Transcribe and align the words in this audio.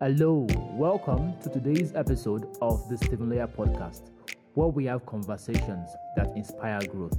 Hello, 0.00 0.46
welcome 0.74 1.34
to 1.42 1.50
today's 1.50 1.92
episode 1.96 2.56
of 2.62 2.88
the 2.88 2.96
Stephen 2.98 3.30
Lawyer 3.30 3.48
podcast, 3.48 4.10
where 4.54 4.68
we 4.68 4.84
have 4.84 5.04
conversations 5.04 5.90
that 6.14 6.28
inspire 6.36 6.78
growth. 6.86 7.18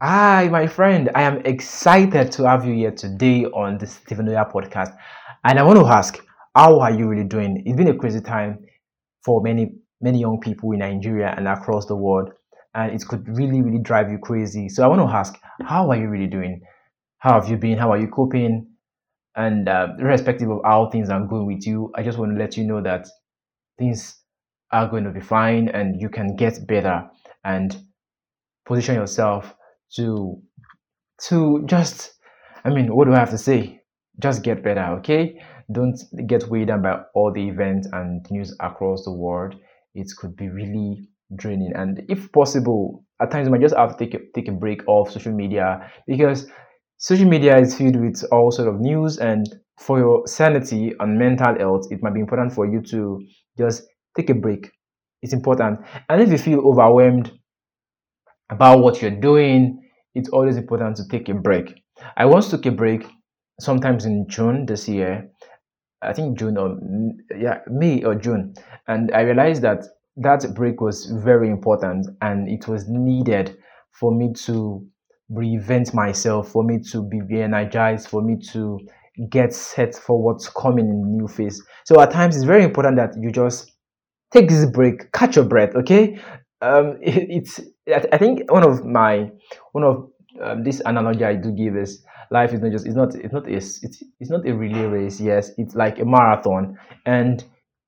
Hi, 0.00 0.48
my 0.48 0.66
friend. 0.66 1.10
I 1.14 1.24
am 1.24 1.42
excited 1.44 2.32
to 2.32 2.48
have 2.48 2.64
you 2.64 2.72
here 2.72 2.92
today 2.92 3.44
on 3.44 3.76
the 3.76 3.86
Stephen 3.86 4.24
Lawyer 4.24 4.46
podcast. 4.50 4.96
And 5.44 5.58
I 5.58 5.62
want 5.62 5.78
to 5.78 5.84
ask, 5.84 6.24
how 6.54 6.80
are 6.80 6.90
you 6.90 7.06
really 7.06 7.24
doing? 7.24 7.62
It's 7.66 7.76
been 7.76 7.88
a 7.88 7.98
crazy 7.98 8.22
time 8.22 8.64
for 9.22 9.42
many, 9.42 9.74
many 10.00 10.20
young 10.20 10.40
people 10.40 10.72
in 10.72 10.78
Nigeria 10.78 11.34
and 11.36 11.46
across 11.46 11.84
the 11.84 11.96
world 11.96 12.30
and 12.74 12.92
it 12.92 13.06
could 13.06 13.26
really, 13.28 13.60
really 13.62 13.78
drive 13.78 14.10
you 14.10 14.18
crazy. 14.18 14.68
So 14.68 14.82
I 14.82 14.86
want 14.86 15.00
to 15.00 15.14
ask, 15.14 15.34
how 15.62 15.90
are 15.90 15.96
you 15.96 16.08
really 16.08 16.26
doing? 16.26 16.62
How 17.18 17.40
have 17.40 17.48
you 17.48 17.56
been? 17.56 17.78
How 17.78 17.92
are 17.92 17.98
you 17.98 18.08
coping? 18.08 18.68
And 19.36 19.68
uh, 19.68 19.88
irrespective 19.98 20.50
of 20.50 20.60
how 20.64 20.90
things 20.90 21.08
are 21.08 21.24
going 21.24 21.46
with 21.46 21.66
you, 21.66 21.90
I 21.96 22.02
just 22.02 22.18
want 22.18 22.32
to 22.32 22.38
let 22.38 22.56
you 22.56 22.64
know 22.64 22.82
that 22.82 23.06
things 23.78 24.18
are 24.70 24.88
going 24.88 25.04
to 25.04 25.10
be 25.10 25.20
fine 25.20 25.68
and 25.68 26.00
you 26.00 26.08
can 26.08 26.36
get 26.36 26.66
better 26.66 27.08
and 27.44 27.76
position 28.66 28.94
yourself 28.94 29.54
to 29.96 30.40
to 31.28 31.62
just 31.66 32.12
I 32.64 32.70
mean, 32.70 32.94
what 32.94 33.06
do 33.06 33.12
I 33.12 33.18
have 33.18 33.30
to 33.30 33.38
say? 33.38 33.80
Just 34.20 34.42
get 34.42 34.62
better, 34.62 34.84
okay? 34.98 35.40
Don't 35.72 35.98
get 36.26 36.48
weighed 36.48 36.68
down 36.68 36.82
by 36.82 37.02
all 37.14 37.32
the 37.32 37.48
events 37.48 37.88
and 37.92 38.24
news 38.30 38.54
across 38.60 39.04
the 39.04 39.12
world. 39.12 39.56
It 39.94 40.08
could 40.16 40.36
be 40.36 40.48
really 40.48 41.08
draining. 41.36 41.72
And 41.74 42.04
if 42.08 42.30
possible 42.32 43.04
at 43.20 43.30
times 43.30 43.46
you 43.46 43.52
might 43.52 43.60
just 43.60 43.76
have 43.76 43.96
to 43.96 44.04
take 44.04 44.14
a, 44.14 44.18
take 44.34 44.48
a 44.48 44.52
break 44.52 44.86
off 44.88 45.10
social 45.10 45.32
media 45.32 45.90
because 46.06 46.46
social 46.98 47.28
media 47.28 47.58
is 47.58 47.74
filled 47.74 47.96
with 47.96 48.22
all 48.32 48.50
sort 48.50 48.68
of 48.68 48.80
news. 48.80 49.18
And 49.18 49.46
for 49.78 49.98
your 49.98 50.26
sanity 50.26 50.94
and 51.00 51.18
mental 51.18 51.56
health 51.58 51.86
it 51.90 52.02
might 52.02 52.14
be 52.14 52.20
important 52.20 52.52
for 52.52 52.66
you 52.66 52.80
to 52.82 53.20
just 53.58 53.84
take 54.16 54.30
a 54.30 54.34
break. 54.34 54.70
It's 55.22 55.32
important. 55.32 55.80
And 56.08 56.20
if 56.20 56.30
you 56.30 56.38
feel 56.38 56.60
overwhelmed 56.60 57.32
about 58.50 58.80
what 58.80 59.00
you're 59.00 59.10
doing 59.10 59.78
it's 60.14 60.28
always 60.28 60.56
important 60.56 60.96
to 60.96 61.08
take 61.08 61.28
a 61.28 61.34
break. 61.34 61.82
I 62.16 62.26
once 62.26 62.50
took 62.50 62.66
a 62.66 62.70
break 62.70 63.06
sometimes 63.60 64.04
in 64.04 64.26
june 64.28 64.66
this 64.66 64.88
year. 64.88 65.30
I 66.02 66.12
think 66.12 66.38
june 66.38 66.56
or 66.58 66.76
yeah 67.36 67.60
may 67.68 68.02
or 68.04 68.14
june. 68.14 68.54
And 68.88 69.10
i 69.12 69.20
realized 69.20 69.62
that 69.62 69.84
that 70.16 70.54
break 70.54 70.80
was 70.80 71.06
very 71.06 71.48
important 71.48 72.06
and 72.20 72.48
it 72.48 72.68
was 72.68 72.88
needed 72.88 73.56
for 73.92 74.12
me 74.12 74.32
to 74.32 74.86
reinvent 75.30 75.94
myself, 75.94 76.50
for 76.50 76.62
me 76.62 76.78
to 76.90 77.02
be 77.02 77.20
re-energized, 77.22 78.08
for 78.08 78.22
me 78.22 78.36
to 78.52 78.78
get 79.30 79.52
set 79.52 79.94
for 79.94 80.22
what's 80.22 80.48
coming 80.48 80.88
in 80.88 81.00
the 81.00 81.08
new 81.08 81.28
phase. 81.28 81.62
So 81.84 82.00
at 82.00 82.10
times 82.10 82.36
it's 82.36 82.44
very 82.44 82.64
important 82.64 82.96
that 82.96 83.14
you 83.18 83.30
just 83.30 83.72
take 84.32 84.48
this 84.48 84.66
break, 84.66 85.12
catch 85.12 85.36
your 85.36 85.44
breath, 85.44 85.74
okay? 85.76 86.18
Um, 86.60 86.98
it, 87.02 87.28
it's 87.28 87.60
I 88.12 88.18
think 88.18 88.50
one 88.50 88.64
of 88.64 88.84
my 88.84 89.30
one 89.72 89.84
of 89.84 90.08
um, 90.42 90.62
this 90.62 90.80
analogy 90.84 91.24
I 91.24 91.34
do 91.34 91.52
give 91.52 91.76
is 91.76 92.04
life 92.30 92.52
is 92.52 92.60
not 92.60 92.72
just 92.72 92.86
it's 92.86 92.94
not 92.94 93.14
it's 93.14 93.32
not 93.32 93.46
a 93.46 93.52
it's, 93.52 93.82
it's 94.20 94.30
not 94.30 94.46
a 94.46 94.52
relay 94.54 94.84
race. 94.84 95.20
Yes, 95.20 95.50
it's 95.58 95.74
like 95.74 95.98
a 95.98 96.04
marathon, 96.04 96.78
and 97.04 97.44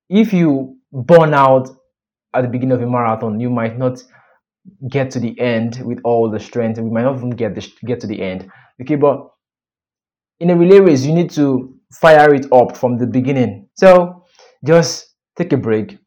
if 0.08 0.33
you 0.33 0.77
burn 0.92 1.33
out 1.33 1.70
at 2.34 2.42
the 2.42 2.48
beginning 2.48 2.77
of 2.77 2.82
a 2.82 2.86
marathon, 2.86 3.40
you 3.40 3.50
might 3.50 3.78
not 3.78 4.02
get 4.90 5.10
to 5.12 5.20
the 5.20 5.38
end 5.38 5.82
with 5.84 6.00
all 6.04 6.30
the 6.30 6.40
strength. 6.40 6.78
We 6.78 6.90
might 6.90 7.02
not 7.02 7.16
even 7.16 7.30
get 7.30 7.54
the, 7.54 7.66
get 7.86 8.00
to 8.00 8.06
the 8.06 8.20
end. 8.22 8.50
Okay, 8.80 8.96
but 8.96 9.28
in 10.40 10.50
a 10.50 10.56
relay 10.56 10.80
race, 10.80 11.05
you 11.05 11.12
need 11.12 11.30
to 11.30 11.74
fire 12.00 12.34
it 12.34 12.46
up 12.52 12.77
from 12.77 12.98
the 12.98 13.06
beginning. 13.06 13.68
So 13.74 14.24
just 14.64 15.14
take 15.36 15.52
a 15.52 15.56
break, 15.56 15.98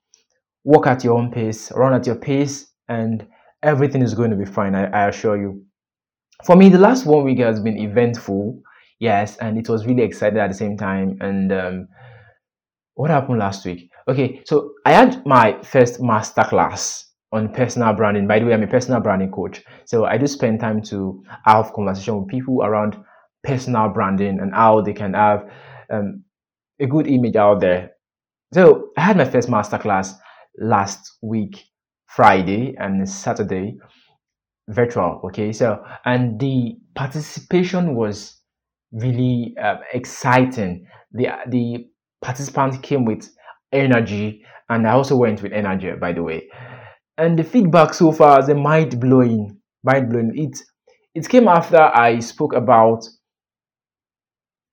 walk 0.64 0.88
at 0.88 1.04
your 1.04 1.18
own 1.18 1.32
pace, 1.32 1.72
run 1.76 1.94
at 1.94 2.06
your 2.06 2.16
pace, 2.16 2.72
and 2.90 3.26
everything 3.64 4.02
is 4.02 4.14
going 4.14 4.32
to 4.32 4.38
be 4.38 4.46
fine. 4.46 4.76
I, 4.76 4.86
I 4.86 5.08
assure 5.08 5.38
you. 5.38 5.64
For 6.46 6.56
me, 6.56 6.70
the 6.70 6.78
last 6.78 7.06
one 7.06 7.24
week 7.24 7.40
has 7.40 7.60
been 7.60 7.78
eventful, 7.78 8.62
yes, 9.00 9.38
and 9.38 9.58
it 9.58 9.70
was 9.70 9.86
really 9.86 10.04
exciting 10.04 10.40
at 10.40 10.50
the 10.50 10.58
same 10.58 10.78
time. 10.78 11.18
And 11.22 11.52
um, 11.52 11.88
what 12.98 13.12
happened 13.12 13.40
last 13.40 13.64
week? 13.64 13.92
Okay, 14.08 14.42
so 14.46 14.74
I 14.86 14.94
had 14.94 15.26
my 15.26 15.62
first 15.62 16.02
master 16.02 16.44
class 16.44 17.06
on 17.32 17.54
personal 17.54 17.94
branding. 17.94 18.28
By 18.28 18.40
the 18.40 18.46
way, 18.46 18.54
I'm 18.54 18.64
a 18.64 18.68
personal 18.68 19.00
branding 19.02 19.32
coach. 19.32 19.64
So 19.86 20.06
I 20.06 20.18
do 20.18 20.26
spend 20.26 20.60
time 20.60 20.82
to 20.84 21.24
have 21.46 21.74
conversation 21.74 22.20
with 22.20 22.30
people 22.30 22.64
around 22.64 22.98
personal 23.44 23.90
branding 23.90 24.40
and 24.40 24.54
how 24.54 24.82
they 24.82 24.94
can 24.94 25.14
have 25.14 25.48
um, 25.92 26.24
a 26.80 26.88
good 26.88 27.08
image 27.08 27.36
out 27.36 27.60
there. 27.60 27.92
So 28.54 28.90
I 28.98 29.02
had 29.02 29.18
my 29.18 29.26
first 29.26 29.48
master 29.48 29.78
class 29.78 30.16
last 30.58 31.18
week, 31.22 31.66
Friday 32.08 32.76
and 32.80 33.08
Saturday, 33.08 33.78
virtual. 34.70 35.22
Okay, 35.26 35.52
so 35.52 35.84
and 36.06 36.40
the 36.40 36.78
participation 36.96 37.94
was 37.94 38.42
really 38.92 39.56
uh, 39.62 39.78
exciting. 39.94 40.88
The 41.12 41.28
the 41.48 41.88
participants 42.22 42.78
came 42.82 43.06
with 43.06 43.30
energy, 43.72 44.44
and 44.70 44.88
I 44.88 44.92
also 44.92 45.16
went 45.18 45.42
with 45.42 45.54
energy, 45.54 45.92
by 46.00 46.14
the 46.14 46.24
way. 46.24 46.50
And 47.18 47.38
the 47.38 47.44
feedback 47.44 47.94
so 47.94 48.12
far 48.12 48.40
is 48.40 48.50
mind 48.50 49.00
blowing, 49.00 49.58
mind 49.84 50.10
blowing. 50.10 50.32
It 50.36 50.58
it 51.16 51.28
came 51.30 51.48
after 51.48 51.78
I 51.78 52.20
spoke 52.20 52.54
about 52.54 53.04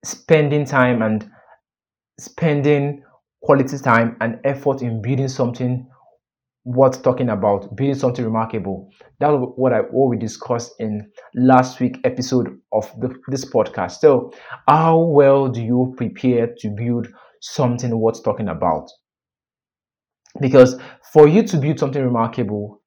spending 0.03 0.65
time 0.65 1.01
and 1.01 1.29
spending 2.19 3.03
quality 3.41 3.77
time 3.77 4.15
and 4.21 4.39
effort 4.43 4.81
in 4.81 5.01
building 5.01 5.27
something 5.27 5.87
worth 6.65 7.03
talking 7.03 7.29
about, 7.29 7.75
building 7.75 7.95
something 7.95 8.25
remarkable. 8.25 8.89
That's 9.19 9.35
what 9.55 9.73
I 9.73 9.79
what 9.79 10.09
we 10.09 10.17
discussed 10.17 10.73
in 10.79 11.09
last 11.35 11.79
week 11.79 11.99
episode 12.03 12.59
of 12.71 12.91
the, 12.99 13.15
this 13.27 13.45
podcast. 13.45 13.99
So, 13.99 14.31
how 14.67 14.99
well 14.99 15.47
do 15.47 15.61
you 15.63 15.93
prepare 15.97 16.53
to 16.59 16.69
build 16.69 17.07
something 17.51 17.97
worth 17.97 18.23
talking 18.23 18.49
about. 18.49 18.89
Because 20.41 20.79
for 21.13 21.27
you 21.27 21.43
to 21.43 21.57
build 21.57 21.79
something 21.79 22.03
remarkable, 22.03 22.81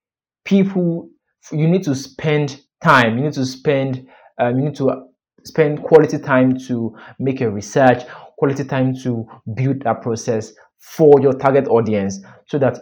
people, 0.45 1.09
you 1.53 1.67
need 1.67 1.83
to 1.85 1.95
spend 1.95 2.61
time, 2.83 3.17
you 3.17 3.25
need 3.25 3.33
to 3.35 3.47
spend, 3.47 4.07
um, 4.39 4.59
you 4.59 4.65
need 4.67 4.77
to 4.77 5.09
spend 5.45 5.83
quality 5.83 6.19
time 6.19 6.59
to 6.59 6.95
make 7.19 7.41
a 7.41 7.51
research, 7.51 8.03
quality 8.37 8.65
time 8.65 8.95
to 9.03 9.27
build 9.55 9.83
that 9.83 10.03
process 10.03 10.53
for 10.79 11.21
your 11.21 11.33
target 11.33 11.67
audience 11.69 12.21
so 12.47 12.59
that 12.59 12.79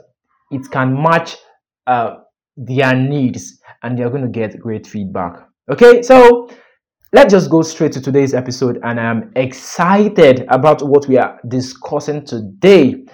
it 0.50 0.70
can 0.70 1.00
match 1.00 1.36
uh, 1.86 2.16
their 2.56 2.94
needs 2.94 3.60
and 3.82 3.98
they're 3.98 4.10
going 4.10 4.22
to 4.22 4.28
get 4.28 4.58
great 4.58 4.86
feedback. 4.86 5.46
Okay, 5.70 6.02
so 6.02 6.50
let's 7.12 7.32
just 7.32 7.50
go 7.50 7.62
straight 7.62 7.92
to 7.92 8.00
today's 8.00 8.34
episode 8.34 8.80
and 8.82 8.98
i'm 8.98 9.30
excited 9.36 10.44
about 10.48 10.82
what 10.82 11.06
we 11.06 11.16
are 11.16 11.40
discussing 11.48 12.24
today. 12.24 13.04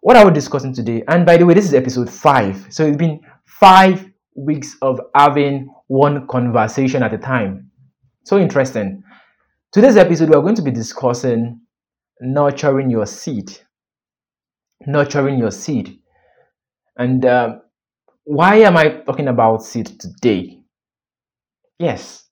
What 0.00 0.16
are 0.16 0.24
we 0.24 0.32
discussing 0.32 0.72
today? 0.72 1.02
And 1.08 1.26
by 1.26 1.36
the 1.36 1.44
way 1.44 1.54
this 1.54 1.64
is 1.64 1.74
episode 1.74 2.08
five. 2.08 2.64
So 2.70 2.86
it's 2.86 2.96
been 2.96 3.20
five 3.44 4.08
weeks 4.36 4.76
of 4.80 5.00
having 5.16 5.68
one 5.88 6.28
conversation 6.28 7.02
at 7.02 7.12
a 7.12 7.18
time. 7.18 7.70
So 8.24 8.38
interesting. 8.38 9.02
Today's 9.72 9.96
episode 9.96 10.30
we're 10.30 10.42
going 10.42 10.54
to 10.54 10.62
be 10.62 10.70
discussing 10.70 11.60
nurturing 12.20 12.88
your 12.90 13.06
seed. 13.06 13.58
Nurturing 14.86 15.38
your 15.38 15.50
seed. 15.50 15.98
And 16.96 17.24
uh, 17.24 17.56
why 18.22 18.56
am 18.56 18.76
i 18.76 18.88
talking 18.88 19.26
about 19.26 19.64
seed 19.64 19.98
today? 19.98 20.62
Yes 21.80 22.25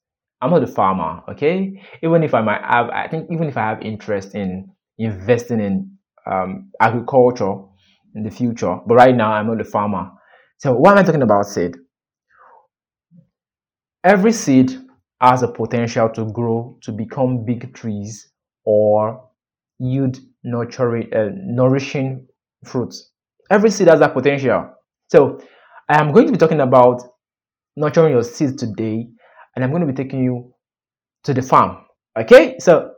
I'm 0.45 0.51
not 0.51 0.61
a 0.61 0.67
farmer, 0.67 1.23
okay? 1.27 1.81
Even 2.03 2.21
if 2.21 2.35
I 2.35 2.41
might 2.41 2.61
have, 2.61 2.89
I 2.89 3.07
think 3.07 3.31
even 3.31 3.47
if 3.47 3.57
I 3.57 3.61
have 3.61 3.81
interest 3.81 4.35
in 4.35 4.69
investing 4.99 5.59
in 5.59 5.97
um, 6.31 6.71
agriculture 6.79 7.55
in 8.13 8.21
the 8.21 8.29
future, 8.29 8.77
but 8.85 8.93
right 8.93 9.15
now 9.15 9.31
I'm 9.31 9.47
not 9.47 9.59
a 9.59 9.63
farmer. 9.63 10.11
So 10.59 10.75
what 10.75 10.91
am 10.91 10.99
I 10.99 11.03
talking 11.03 11.23
about 11.23 11.47
seed? 11.47 11.75
Every 14.03 14.31
seed 14.31 14.77
has 15.19 15.41
a 15.41 15.47
potential 15.47 16.09
to 16.09 16.31
grow 16.31 16.77
to 16.83 16.91
become 16.91 17.43
big 17.43 17.73
trees 17.73 18.29
or 18.65 19.27
yield 19.79 20.19
nurturing, 20.43 21.11
uh, 21.11 21.29
nourishing 21.33 22.27
fruits. 22.65 23.09
Every 23.49 23.71
seed 23.71 23.87
has 23.87 23.99
that 23.99 24.13
potential. 24.13 24.69
So 25.09 25.39
I 25.89 25.99
am 25.99 26.11
going 26.11 26.27
to 26.27 26.31
be 26.31 26.37
talking 26.37 26.61
about 26.61 27.01
nurturing 27.75 28.11
your 28.13 28.23
seeds 28.23 28.55
today 28.55 29.07
and 29.55 29.63
I'm 29.63 29.71
going 29.71 29.85
to 29.85 29.91
be 29.91 29.93
taking 29.93 30.23
you 30.23 30.53
to 31.23 31.33
the 31.33 31.41
farm. 31.41 31.77
Okay, 32.17 32.57
so 32.59 32.93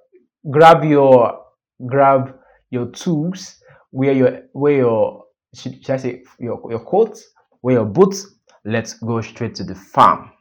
grab 0.50 0.84
your 0.84 1.44
grab 1.86 2.36
your 2.70 2.88
tools, 2.88 3.56
wear 3.92 4.14
your 4.14 4.42
wear 4.54 4.78
your 4.78 5.24
should, 5.56 5.84
should 5.84 5.92
I 5.92 5.98
say 5.98 6.24
your 6.40 6.62
your 6.70 6.84
coat, 6.84 7.20
wear 7.62 7.76
your 7.76 7.86
boots. 7.86 8.36
Let's 8.66 8.94
go 8.96 9.22
straight 9.22 9.56
to 9.56 9.64
the 9.64 9.76
farm. 9.76 10.32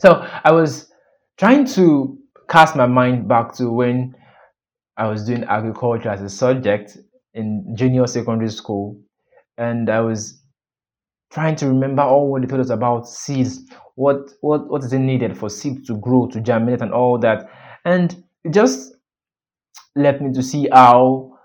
So 0.00 0.26
I 0.44 0.52
was 0.52 0.90
trying 1.38 1.64
to 1.66 2.18
cast 2.48 2.76
my 2.76 2.86
mind 2.86 3.28
back 3.28 3.54
to 3.54 3.70
when 3.70 4.14
I 4.96 5.06
was 5.06 5.24
doing 5.24 5.44
agriculture 5.44 6.08
as 6.08 6.22
a 6.22 6.28
subject 6.28 6.98
in 7.34 7.74
junior 7.76 8.06
secondary 8.06 8.50
school, 8.50 9.00
and 9.56 9.88
I 9.88 10.00
was 10.00 10.42
trying 11.32 11.56
to 11.56 11.68
remember 11.68 12.02
all 12.02 12.30
what 12.30 12.42
they 12.42 12.48
told 12.48 12.60
us 12.60 12.70
about 12.70 13.08
seeds, 13.08 13.62
what 13.94 14.30
what 14.40 14.68
what 14.70 14.84
is 14.84 14.92
it 14.92 14.98
needed 14.98 15.36
for 15.36 15.50
seeds 15.50 15.86
to 15.86 15.96
grow, 15.98 16.26
to 16.28 16.40
germinate, 16.40 16.80
and 16.80 16.92
all 16.92 17.18
that, 17.18 17.48
and 17.84 18.24
it 18.44 18.52
just 18.52 18.94
led 19.96 20.22
me 20.22 20.32
to 20.32 20.42
see 20.42 20.68
how 20.72 21.38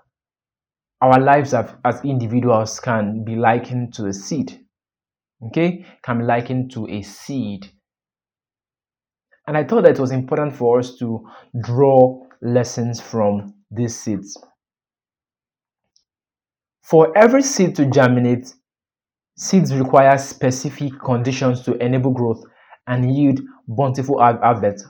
our 1.00 1.20
lives 1.20 1.52
as, 1.52 1.70
as 1.84 2.02
individuals 2.04 2.80
can 2.80 3.24
be 3.24 3.36
likened 3.36 3.92
to 3.94 4.06
a 4.06 4.12
seed. 4.12 4.60
Okay, 5.46 5.84
can 6.02 6.18
be 6.18 6.24
likened 6.24 6.70
to 6.72 6.88
a 6.88 7.02
seed. 7.02 7.70
And 9.46 9.58
I 9.58 9.64
thought 9.64 9.82
that 9.82 9.96
it 9.96 10.00
was 10.00 10.10
important 10.10 10.56
for 10.56 10.78
us 10.78 10.96
to 10.96 11.28
draw 11.62 12.24
lessons 12.40 13.00
from 13.00 13.54
these 13.70 13.98
seeds. 13.98 14.38
For 16.82 17.16
every 17.16 17.42
seed 17.42 17.76
to 17.76 17.86
germinate, 17.86 18.54
seeds 19.36 19.74
require 19.74 20.16
specific 20.18 20.92
conditions 21.00 21.62
to 21.62 21.74
enable 21.84 22.10
growth 22.10 22.42
and 22.86 23.14
yield 23.14 23.40
bountiful 23.66 24.18
harvest 24.18 24.86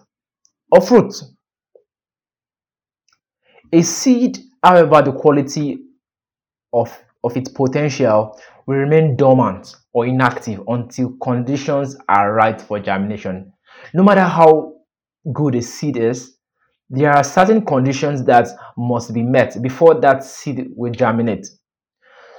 of 0.72 0.86
fruit. 0.86 1.14
A 3.72 3.82
seed, 3.82 4.38
however, 4.62 5.02
the 5.02 5.12
quality 5.12 5.78
of, 6.72 6.96
of 7.22 7.36
its 7.36 7.50
potential 7.50 8.38
will 8.66 8.76
remain 8.76 9.16
dormant 9.16 9.74
or 9.92 10.06
inactive 10.06 10.62
until 10.68 11.16
conditions 11.22 11.96
are 12.08 12.32
right 12.32 12.60
for 12.60 12.78
germination. 12.80 13.52
No 13.92 14.02
matter 14.02 14.22
how 14.22 14.74
good 15.32 15.54
a 15.54 15.62
seed 15.62 15.96
is, 15.96 16.36
there 16.90 17.10
are 17.10 17.24
certain 17.24 17.64
conditions 17.64 18.24
that 18.24 18.48
must 18.76 19.12
be 19.14 19.22
met 19.22 19.60
before 19.62 20.00
that 20.00 20.22
seed 20.22 20.68
will 20.76 20.92
germinate. 20.92 21.46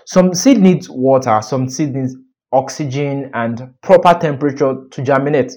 Some 0.05 0.33
seed 0.33 0.59
needs 0.59 0.89
water, 0.89 1.39
some 1.41 1.67
seed 1.67 1.95
needs 1.95 2.15
oxygen 2.51 3.31
and 3.33 3.73
proper 3.81 4.17
temperature 4.19 4.85
to 4.91 5.01
germinate. 5.01 5.51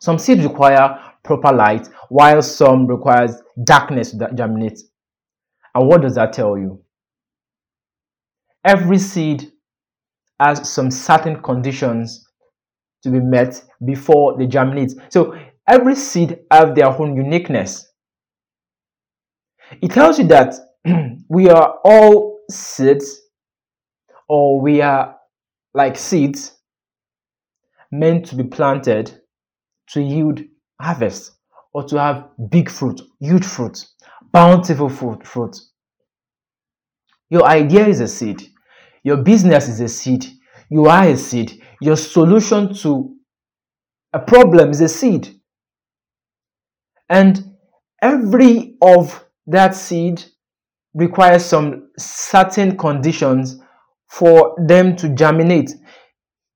Some 0.00 0.18
seeds 0.18 0.42
require 0.42 0.98
proper 1.22 1.52
light, 1.52 1.88
while 2.08 2.42
some 2.42 2.86
requires 2.86 3.36
darkness 3.64 4.10
to 4.10 4.30
germinate. 4.34 4.78
And 5.74 5.88
what 5.88 6.02
does 6.02 6.16
that 6.16 6.32
tell 6.32 6.58
you? 6.58 6.82
Every 8.64 8.98
seed 8.98 9.50
has 10.40 10.68
some 10.70 10.90
certain 10.90 11.40
conditions 11.42 12.28
to 13.02 13.10
be 13.10 13.20
met 13.20 13.62
before 13.84 14.36
they 14.36 14.46
germinate. 14.46 14.92
So 15.08 15.38
every 15.68 15.94
seed 15.94 16.40
have 16.50 16.74
their 16.74 16.88
own 16.88 17.16
uniqueness. 17.16 17.92
It 19.80 19.92
tells 19.92 20.18
you 20.18 20.26
that 20.28 20.54
we 21.28 21.48
are 21.48 21.78
all 21.84 22.33
seeds 22.50 23.20
or 24.28 24.60
we 24.60 24.80
are 24.80 25.16
like 25.74 25.96
seeds 25.96 26.58
meant 27.90 28.26
to 28.26 28.36
be 28.36 28.44
planted 28.44 29.20
to 29.88 30.00
yield 30.00 30.40
harvest 30.80 31.32
or 31.72 31.84
to 31.84 31.98
have 31.98 32.28
big 32.50 32.70
fruit, 32.70 33.00
huge 33.20 33.44
fruit, 33.44 33.86
bountiful 34.32 34.88
fruit, 34.88 35.26
fruit. 35.26 35.56
Your 37.30 37.44
idea 37.44 37.86
is 37.86 38.00
a 38.00 38.08
seed. 38.08 38.42
Your 39.02 39.18
business 39.18 39.68
is 39.68 39.80
a 39.80 39.88
seed. 39.88 40.26
You 40.70 40.86
are 40.86 41.08
a 41.08 41.16
seed. 41.16 41.62
Your 41.80 41.96
solution 41.96 42.74
to 42.74 43.14
a 44.12 44.20
problem 44.20 44.70
is 44.70 44.80
a 44.80 44.88
seed. 44.88 45.28
And 47.08 47.56
every 48.00 48.76
of 48.80 49.24
that 49.46 49.74
seed 49.74 50.24
requires 50.94 51.44
some 51.44 51.90
certain 51.98 52.76
conditions 52.76 53.60
for 54.08 54.54
them 54.66 54.96
to 54.96 55.08
germinate. 55.10 55.74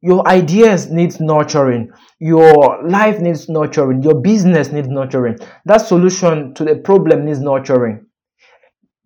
Your 0.01 0.27
ideas 0.29 0.91
need 0.91 1.21
nurturing. 1.21 1.91
Your 2.21 2.87
life 2.89 3.21
needs 3.21 3.49
nurturing. 3.49 4.03
Your 4.03 4.21
business 4.21 4.71
needs 4.71 4.89
nurturing. 4.89 5.39
That 5.65 5.79
solution 5.79 6.55
to 6.55 6.65
the 6.65 6.77
problem 6.77 7.25
needs 7.25 7.41
nurturing 7.41 8.07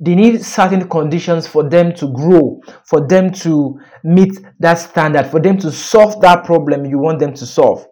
they 0.02 0.16
need 0.16 0.44
certain 0.44 0.88
conditions 0.88 1.46
for 1.46 1.68
them 1.68 1.94
to 1.94 2.08
grow, 2.12 2.60
for 2.84 3.06
them 3.06 3.30
to 3.30 3.78
meet 4.02 4.36
that 4.58 4.74
standard, 4.74 5.28
for 5.28 5.38
them 5.38 5.56
to 5.58 5.70
solve 5.70 6.20
that 6.20 6.44
problem 6.44 6.84
you 6.84 6.98
want 6.98 7.20
them 7.20 7.32
to 7.34 7.46
solve. 7.46 7.86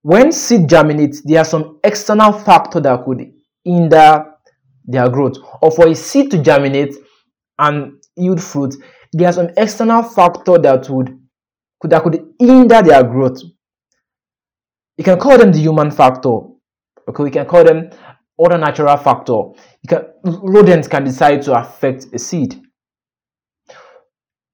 When 0.00 0.32
seed 0.32 0.66
germinates, 0.66 1.20
there 1.20 1.40
are 1.40 1.44
some 1.44 1.78
external 1.84 2.32
factors 2.32 2.82
that 2.84 3.04
could 3.04 3.34
hinder 3.68 4.24
their 4.84 5.08
growth. 5.08 5.36
Or 5.60 5.70
for 5.70 5.88
a 5.88 5.94
seed 5.94 6.30
to 6.30 6.42
germinate 6.42 6.94
and 7.58 8.02
yield 8.16 8.42
fruit, 8.42 8.74
there 9.12 9.28
are 9.28 9.32
some 9.32 9.50
external 9.56 10.02
factor 10.02 10.58
that 10.58 10.88
would 10.88 11.18
that 11.84 12.02
could 12.02 12.20
hinder 12.40 12.82
their 12.82 13.04
growth. 13.04 13.40
You 14.96 15.04
can 15.04 15.18
call 15.18 15.38
them 15.38 15.52
the 15.52 15.58
human 15.58 15.90
factor. 15.90 16.38
Okay, 17.08 17.22
we 17.22 17.30
can 17.30 17.46
call 17.46 17.64
them 17.64 17.90
other 18.44 18.58
natural 18.58 18.96
factor. 18.96 19.32
You 19.82 19.88
can, 19.88 20.06
rodents 20.24 20.88
can 20.88 21.04
decide 21.04 21.42
to 21.42 21.58
affect 21.58 22.06
a 22.12 22.18
seed. 22.18 22.60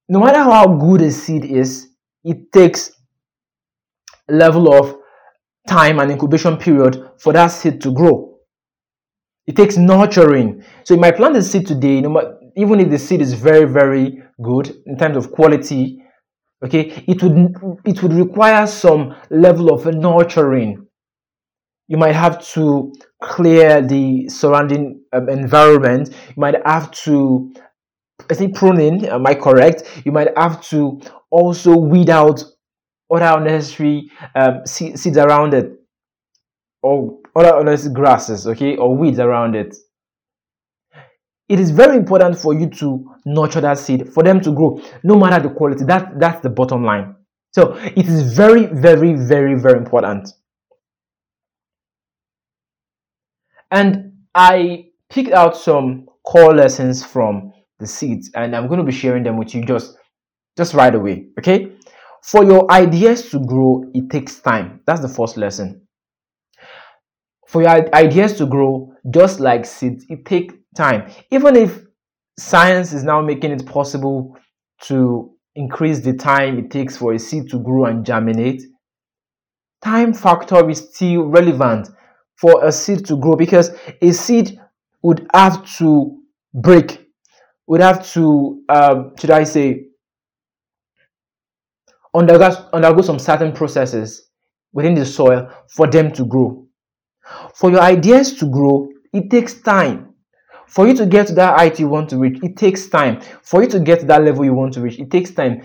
No 0.08 0.20
matter 0.20 0.42
how 0.42 0.66
good 0.66 1.00
a 1.00 1.10
seed 1.10 1.46
is, 1.46 1.88
it 2.24 2.52
takes 2.52 2.92
a 4.28 4.34
level 4.34 4.72
of 4.72 4.96
time 5.66 5.98
and 5.98 6.10
incubation 6.10 6.58
period 6.58 7.10
for 7.18 7.32
that 7.32 7.48
seed 7.48 7.80
to 7.80 7.92
grow. 7.92 8.33
It 9.46 9.56
takes 9.56 9.76
nurturing. 9.76 10.64
So 10.84 10.94
you 10.94 11.00
might 11.00 11.16
plant 11.16 11.34
the 11.34 11.42
seed 11.42 11.66
today, 11.66 12.00
no 12.00 12.10
matter, 12.10 12.38
even 12.56 12.80
if 12.80 12.90
the 12.90 12.98
seed 12.98 13.20
is 13.20 13.34
very, 13.34 13.66
very 13.66 14.22
good 14.42 14.74
in 14.86 14.96
terms 14.96 15.16
of 15.16 15.32
quality, 15.32 16.02
okay, 16.64 17.04
it 17.06 17.22
would 17.22 17.54
it 17.84 18.02
would 18.02 18.12
require 18.12 18.66
some 18.66 19.14
level 19.30 19.72
of 19.72 19.86
nurturing. 19.86 20.86
You 21.88 21.98
might 21.98 22.14
have 22.14 22.42
to 22.54 22.92
clear 23.22 23.82
the 23.82 24.28
surrounding 24.28 25.02
um, 25.12 25.28
environment. 25.28 26.08
You 26.28 26.40
might 26.40 26.66
have 26.66 26.90
to 27.04 27.52
i 28.30 28.34
think 28.34 28.54
pruning 28.54 29.04
am 29.06 29.26
i 29.26 29.34
correct? 29.34 29.82
You 30.04 30.12
might 30.12 30.28
have 30.38 30.62
to 30.68 31.00
also 31.30 31.76
weed 31.76 32.08
out 32.08 32.42
other 33.12 33.38
unnecessary 33.38 34.10
um, 34.34 34.64
seeds 34.64 35.16
around 35.18 35.52
it. 35.54 35.72
Or 36.82 37.18
other 37.36 37.58
unnecessary 37.58 37.94
grasses 37.94 38.46
okay 38.46 38.76
or 38.76 38.96
weeds 38.96 39.18
around 39.18 39.54
it 39.54 39.74
it 41.48 41.60
is 41.60 41.70
very 41.70 41.96
important 41.96 42.38
for 42.38 42.54
you 42.54 42.68
to 42.68 43.04
nurture 43.26 43.60
that 43.60 43.78
seed 43.78 44.08
for 44.12 44.22
them 44.22 44.40
to 44.40 44.52
grow 44.52 44.80
no 45.02 45.16
matter 45.16 45.48
the 45.48 45.54
quality 45.54 45.84
that 45.84 46.18
that's 46.18 46.42
the 46.42 46.50
bottom 46.50 46.84
line 46.84 47.14
so 47.52 47.74
it 47.96 48.06
is 48.06 48.34
very 48.34 48.66
very 48.66 49.14
very 49.14 49.54
very 49.54 49.78
important 49.78 50.28
And 53.74 54.12
I 54.36 54.90
picked 55.10 55.32
out 55.32 55.56
some 55.56 56.06
core 56.24 56.54
lessons 56.54 57.04
from 57.04 57.52
the 57.80 57.88
seeds, 57.88 58.30
and 58.36 58.54
I'm 58.54 58.68
going 58.68 58.78
to 58.78 58.86
be 58.86 58.92
sharing 58.92 59.24
them 59.24 59.36
with 59.36 59.52
you 59.52 59.64
just 59.64 59.96
just 60.56 60.74
right 60.74 60.94
away. 60.94 61.26
Okay. 61.40 61.72
For 62.22 62.44
your 62.44 62.70
ideas 62.70 63.30
to 63.30 63.44
grow, 63.44 63.84
it 63.92 64.08
takes 64.10 64.40
time. 64.40 64.80
That's 64.86 65.00
the 65.00 65.08
first 65.08 65.36
lesson. 65.36 65.83
For 67.48 67.62
your 67.62 67.94
ideas 67.94 68.34
to 68.34 68.46
grow, 68.46 68.92
just 69.10 69.40
like 69.40 69.64
seeds, 69.66 70.06
it 70.08 70.24
takes 70.24 70.54
time. 70.76 71.10
Even 71.30 71.56
if 71.56 71.84
science 72.38 72.92
is 72.92 73.04
now 73.04 73.20
making 73.20 73.52
it 73.52 73.66
possible 73.66 74.36
to 74.82 75.30
increase 75.54 76.00
the 76.00 76.14
time 76.14 76.58
it 76.58 76.70
takes 76.70 76.96
for 76.96 77.12
a 77.12 77.18
seed 77.18 77.48
to 77.50 77.58
grow 77.58 77.84
and 77.84 78.04
germinate, 78.04 78.62
time 79.82 80.12
factor 80.12 80.68
is 80.68 80.88
still 80.92 81.26
relevant 81.26 81.88
for 82.36 82.64
a 82.64 82.72
seed 82.72 83.04
to 83.06 83.16
grow 83.16 83.36
because 83.36 83.70
a 84.02 84.10
seed 84.12 84.58
would 85.02 85.26
have 85.34 85.64
to 85.76 86.18
break, 86.54 87.06
would 87.66 87.80
have 87.80 88.06
to, 88.12 88.62
um, 88.68 89.12
should 89.18 89.30
I 89.30 89.44
say, 89.44 89.84
undergo, 92.14 92.68
undergo 92.72 93.02
some 93.02 93.18
certain 93.18 93.52
processes 93.52 94.30
within 94.72 94.94
the 94.94 95.06
soil 95.06 95.48
for 95.68 95.86
them 95.86 96.10
to 96.12 96.24
grow. 96.24 96.63
For 97.54 97.70
your 97.70 97.80
ideas 97.80 98.34
to 98.34 98.50
grow, 98.50 98.88
it 99.12 99.30
takes 99.30 99.54
time. 99.54 100.14
For 100.68 100.88
you 100.88 100.94
to 100.94 101.06
get 101.06 101.28
to 101.28 101.34
that 101.34 101.56
height 101.58 101.78
you 101.78 101.88
want 101.88 102.10
to 102.10 102.18
reach, 102.18 102.42
it 102.42 102.56
takes 102.56 102.88
time. 102.88 103.20
For 103.42 103.62
you 103.62 103.68
to 103.70 103.80
get 103.80 104.00
to 104.00 104.06
that 104.06 104.24
level 104.24 104.44
you 104.44 104.54
want 104.54 104.74
to 104.74 104.80
reach, 104.80 104.98
it 104.98 105.10
takes 105.10 105.30
time. 105.30 105.62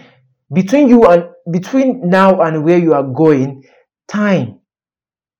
Between 0.53 0.87
you 0.87 1.05
and 1.05 1.25
between 1.51 2.09
now 2.09 2.41
and 2.41 2.63
where 2.63 2.77
you 2.77 2.93
are 2.93 3.03
going, 3.03 3.63
time 4.07 4.59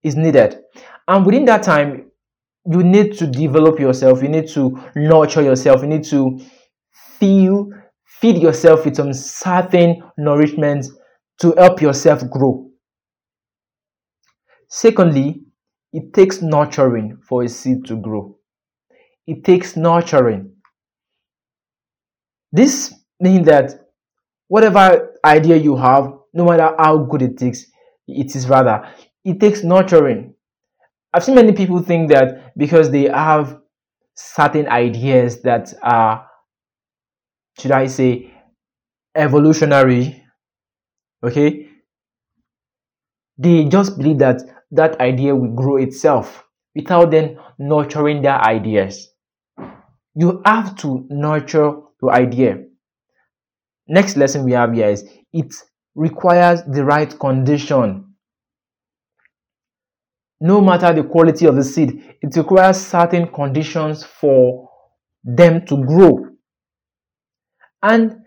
is 0.04 0.16
needed. 0.16 0.58
And 1.08 1.26
within 1.26 1.46
that 1.46 1.64
time, 1.64 2.12
you 2.66 2.84
need 2.84 3.18
to 3.18 3.28
develop 3.28 3.80
yourself, 3.80 4.22
you 4.22 4.30
need 4.30 4.48
to 4.50 4.80
nurture 4.96 5.42
yourself, 5.42 5.82
you 5.82 5.88
need 5.88 6.04
to 6.06 6.40
feel, 7.20 7.70
feed 8.06 8.38
yourself 8.38 8.86
with 8.86 8.96
some 8.96 9.14
certain 9.14 10.02
nourishment 10.18 10.86
to 11.42 11.54
help 11.58 11.82
yourself 11.82 12.30
grow. 12.30 12.70
Secondly, 14.68 15.42
it 15.94 16.14
takes 16.14 16.42
nurturing 16.42 17.18
for 17.28 17.44
a 17.44 17.50
seed 17.50 17.86
to 17.86 17.96
grow. 17.96 18.38
It 19.28 19.44
takes 19.44 19.76
nurturing. 19.76 20.52
This 22.52 22.94
means 23.20 23.46
that 23.46 23.88
whatever 24.48 25.16
idea 25.24 25.56
you 25.56 25.76
have, 25.76 26.14
no 26.34 26.46
matter 26.46 26.76
how 26.78 26.98
good 26.98 27.22
it 27.22 27.42
is, 27.42 27.68
it 28.08 28.36
is 28.36 28.48
rather, 28.48 28.88
it 29.24 29.40
takes 29.40 29.64
nurturing. 29.64 30.34
I've 31.14 31.24
seen 31.24 31.36
many 31.36 31.54
people 31.54 31.82
think 31.82 32.12
that 32.12 32.58
because 32.58 32.92
they 32.92 33.04
have 33.04 33.60
certain 34.16 34.68
ideas 34.68 35.42
that 35.42 35.74
are, 35.82 36.28
should 37.60 37.72
I 37.72 37.88
say, 37.88 38.34
evolutionary, 39.16 40.24
okay, 41.24 41.69
they 43.40 43.64
just 43.66 43.98
believe 43.98 44.20
that 44.20 44.42
that 44.72 45.00
idea 45.00 45.34
will 45.34 45.56
grow 45.56 45.78
itself 45.78 46.46
without 46.76 47.10
then 47.10 47.40
nurturing 47.58 48.22
their 48.22 48.40
ideas. 48.46 49.12
You 50.14 50.42
have 50.46 50.76
to 50.78 51.08
nurture 51.10 51.72
your 52.02 52.12
idea. 52.12 52.58
Next 53.88 54.18
lesson 54.18 54.44
we 54.44 54.52
have 54.52 54.74
here 54.74 54.90
is 54.90 55.10
it 55.32 55.54
requires 55.96 56.62
the 56.64 56.84
right 56.84 57.18
condition. 57.18 58.14
No 60.42 60.62
matter 60.62 60.94
the 60.94 61.04
quality 61.04 61.46
of 61.46 61.56
the 61.56 61.64
seed, 61.64 62.16
it 62.22 62.36
requires 62.36 62.78
certain 62.78 63.28
conditions 63.28 64.04
for 64.04 64.70
them 65.24 65.66
to 65.66 65.86
grow. 65.86 66.28
And 67.82 68.18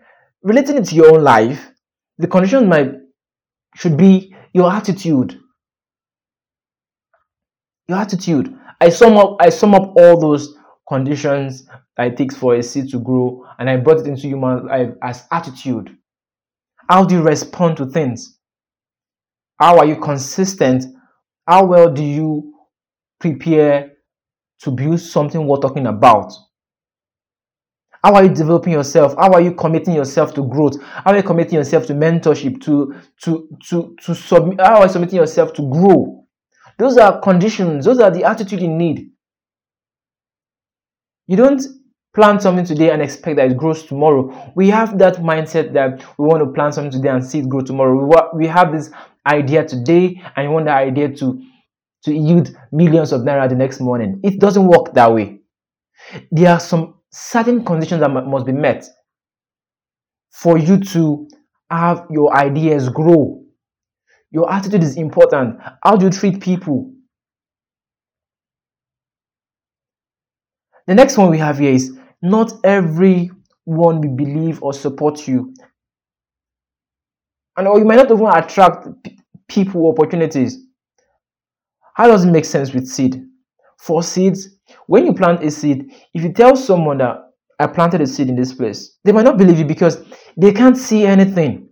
relating 0.41 0.77
it 0.77 0.85
to 0.85 0.95
your 0.95 1.15
own 1.15 1.23
life, 1.23 1.71
the 2.17 2.27
conditions 2.27 2.67
might 2.67 2.91
should 3.75 3.97
be 3.97 4.35
your 4.53 4.71
attitude. 4.71 5.39
Your 7.87 7.97
attitude. 7.97 8.55
I 8.79 8.89
sum 8.89 9.17
up 9.17 9.37
I 9.39 9.49
sum 9.49 9.75
up 9.75 9.93
all 9.97 10.19
those 10.19 10.55
conditions 10.87 11.67
that 11.97 12.07
it 12.07 12.17
takes 12.17 12.35
for 12.35 12.55
a 12.55 12.63
seed 12.63 12.89
to 12.89 12.99
grow 12.99 13.45
and 13.59 13.69
I 13.69 13.77
brought 13.77 14.01
it 14.01 14.07
into 14.07 14.27
human 14.27 14.67
life 14.67 14.89
as 15.01 15.25
attitude. 15.31 15.95
How 16.89 17.05
do 17.05 17.15
you 17.15 17.21
respond 17.21 17.77
to 17.77 17.85
things? 17.85 18.37
How 19.59 19.77
are 19.79 19.85
you 19.85 19.95
consistent? 19.95 20.85
How 21.47 21.65
well 21.65 21.91
do 21.91 22.03
you 22.03 22.53
prepare 23.19 23.93
to 24.61 24.71
build 24.71 24.99
something 24.99 25.47
we're 25.47 25.57
talking 25.57 25.87
about? 25.87 26.33
How 28.03 28.15
are 28.15 28.23
you 28.23 28.29
developing 28.29 28.73
yourself? 28.73 29.15
How 29.17 29.31
are 29.31 29.41
you 29.41 29.53
committing 29.53 29.93
yourself 29.93 30.33
to 30.33 30.43
growth? 30.43 30.81
How 30.81 31.11
are 31.11 31.17
you 31.17 31.23
committing 31.23 31.53
yourself 31.53 31.85
to 31.87 31.93
mentorship? 31.93 32.61
To 32.61 32.93
to 33.23 33.49
to 33.69 33.95
to 34.01 34.13
submit? 34.13 34.59
How 34.59 34.79
are 34.79 34.83
you 34.83 34.91
submitting 34.91 35.19
yourself 35.19 35.53
to 35.53 35.61
grow? 35.61 36.25
Those 36.77 36.97
are 36.97 37.21
conditions. 37.21 37.85
Those 37.85 37.99
are 37.99 38.11
the 38.11 38.25
attitude 38.25 38.61
you 38.61 38.67
need. 38.67 39.09
You 41.27 41.37
don't 41.37 41.61
plant 42.13 42.41
something 42.41 42.65
today 42.65 42.91
and 42.91 43.01
expect 43.01 43.37
that 43.37 43.51
it 43.51 43.57
grows 43.57 43.83
tomorrow. 43.83 44.51
We 44.55 44.69
have 44.69 44.97
that 44.99 45.15
mindset 45.15 45.73
that 45.73 46.03
we 46.17 46.27
want 46.27 46.43
to 46.43 46.51
plant 46.51 46.75
something 46.75 46.91
today 46.91 47.09
and 47.09 47.25
see 47.25 47.39
it 47.39 47.49
grow 47.49 47.61
tomorrow. 47.61 48.05
We, 48.05 48.45
we 48.45 48.47
have 48.47 48.73
this 48.73 48.91
idea 49.25 49.65
today 49.65 50.21
and 50.35 50.49
we 50.49 50.53
want 50.53 50.65
that 50.65 50.77
idea 50.77 51.09
to 51.15 51.41
to 52.03 52.13
yield 52.13 52.53
millions 52.73 53.13
of 53.13 53.21
naira 53.21 53.47
the 53.47 53.55
next 53.55 53.79
morning. 53.79 54.19
It 54.23 54.39
doesn't 54.41 54.67
work 54.67 54.93
that 54.93 55.13
way. 55.13 55.39
There 56.31 56.51
are 56.51 56.59
some 56.59 56.95
certain 57.13 57.63
conditions 57.63 58.01
that 58.01 58.09
must 58.09 58.45
be 58.45 58.51
met 58.51 58.85
for 60.31 60.57
you 60.57 60.79
to 60.79 61.27
have 61.69 62.07
your 62.09 62.35
ideas 62.35 62.89
grow. 62.89 63.43
Your 64.31 64.51
attitude 64.51 64.81
is 64.81 64.97
important. 64.97 65.59
How 65.83 65.95
do 65.95 66.05
you 66.05 66.11
treat 66.11 66.41
people? 66.41 66.91
The 70.87 70.95
next 70.95 71.17
one 71.17 71.29
we 71.29 71.37
have 71.37 71.59
here 71.59 71.71
is 71.71 71.95
not 72.23 72.51
everyone 72.63 73.31
will 73.65 74.15
believe 74.15 74.61
or 74.63 74.73
support 74.73 75.27
you. 75.27 75.53
And 77.55 77.67
or 77.67 77.77
you 77.77 77.85
might 77.85 77.97
not 77.97 78.09
even 78.09 78.25
attract 78.25 78.87
people 79.47 79.87
opportunities. 79.87 80.57
How 81.93 82.07
does 82.07 82.25
it 82.25 82.31
make 82.31 82.45
sense 82.45 82.73
with 82.73 82.87
seed? 82.87 83.23
For 83.77 84.01
seeds, 84.01 84.49
when 84.87 85.05
you 85.05 85.13
plant 85.13 85.43
a 85.43 85.51
seed, 85.51 85.91
if 86.13 86.23
you 86.23 86.33
tell 86.33 86.55
someone 86.55 86.97
that 86.99 87.17
I 87.59 87.67
planted 87.67 88.01
a 88.01 88.07
seed 88.07 88.29
in 88.29 88.35
this 88.35 88.53
place, 88.53 88.97
they 89.03 89.11
might 89.11 89.25
not 89.25 89.37
believe 89.37 89.59
you 89.59 89.65
because 89.65 90.03
they 90.37 90.51
can't 90.51 90.77
see 90.77 91.05
anything. 91.05 91.69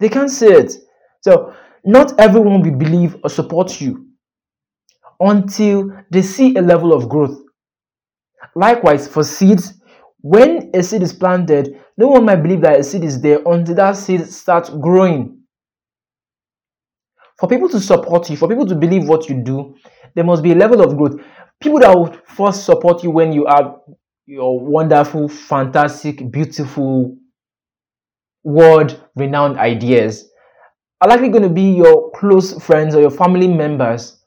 They 0.00 0.08
can't 0.08 0.30
see 0.30 0.46
it. 0.46 0.72
So, 1.22 1.54
not 1.84 2.18
everyone 2.20 2.62
will 2.62 2.78
believe 2.78 3.16
or 3.22 3.30
support 3.30 3.80
you 3.80 4.06
until 5.20 5.90
they 6.10 6.22
see 6.22 6.54
a 6.56 6.62
level 6.62 6.92
of 6.92 7.08
growth. 7.08 7.38
Likewise, 8.54 9.08
for 9.08 9.24
seeds, 9.24 9.74
when 10.20 10.70
a 10.74 10.82
seed 10.82 11.02
is 11.02 11.12
planted, 11.12 11.80
no 11.96 12.08
one 12.08 12.24
might 12.24 12.42
believe 12.42 12.60
that 12.62 12.80
a 12.80 12.84
seed 12.84 13.04
is 13.04 13.20
there 13.20 13.40
until 13.46 13.74
that 13.74 13.96
seed 13.96 14.26
starts 14.26 14.70
growing. 14.70 15.38
For 17.38 17.48
people 17.48 17.68
to 17.68 17.80
support 17.80 18.28
you, 18.30 18.36
for 18.36 18.48
people 18.48 18.66
to 18.66 18.74
believe 18.74 19.08
what 19.08 19.28
you 19.28 19.42
do, 19.42 19.76
there 20.14 20.24
must 20.24 20.42
be 20.42 20.52
a 20.52 20.56
level 20.56 20.80
of 20.80 20.96
growth. 20.96 21.20
People 21.60 21.80
that 21.80 21.94
will 21.94 22.12
first 22.26 22.64
support 22.64 23.02
you 23.02 23.10
when 23.10 23.32
you 23.32 23.46
have 23.48 23.80
your 24.26 24.60
wonderful, 24.60 25.28
fantastic, 25.28 26.30
beautiful, 26.30 27.16
world 28.44 29.02
renowned 29.16 29.58
ideas 29.58 30.30
are 31.00 31.08
likely 31.08 31.28
going 31.28 31.42
to 31.42 31.48
be 31.48 31.70
your 31.70 32.10
close 32.12 32.60
friends 32.64 32.94
or 32.94 33.00
your 33.00 33.10
family 33.10 33.46
members. 33.46 34.20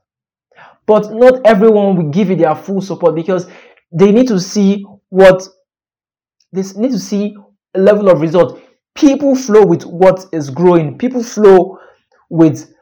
But 0.85 1.11
not 1.11 1.45
everyone 1.45 1.95
will 1.95 2.09
give 2.11 2.29
you 2.29 2.35
their 2.35 2.55
full 2.55 2.81
support 2.81 3.15
because 3.15 3.47
they 3.91 4.11
need 4.11 4.27
to 4.27 4.39
see 4.39 4.85
what 5.09 5.47
they 6.53 6.61
need 6.75 6.91
to 6.91 7.00
see 7.00 7.35
a 7.75 7.79
level 7.79 8.09
of 8.09 8.21
result. 8.21 8.61
People 8.95 9.35
flow 9.35 9.65
with 9.65 9.83
what 9.83 10.25
is 10.33 10.50
growing. 10.50 10.97
People 10.97 11.23
flow 11.23 11.79
with 12.29 12.73